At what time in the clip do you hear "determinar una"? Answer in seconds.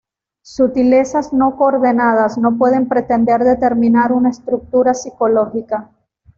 3.43-4.31